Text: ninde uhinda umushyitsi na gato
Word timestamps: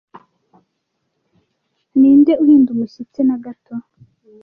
ninde 1.99 2.33
uhinda 2.43 2.69
umushyitsi 2.71 3.19
na 3.27 3.35
gato 3.43 3.73